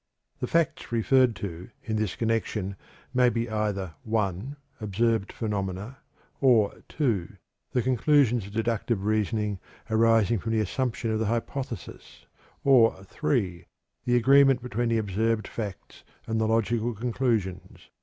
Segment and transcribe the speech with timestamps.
[0.39, 2.75] The "facts" referred to in this connection
[3.13, 5.97] may be either (1) observed phenomena,
[6.39, 7.37] or (2)
[7.73, 9.59] the conclusions of deductive reasoning
[9.91, 12.25] arising from the assumption of the hypothesis,
[12.63, 13.67] or (3)
[14.05, 17.91] the agreement between the observed facts and the logical conclusions.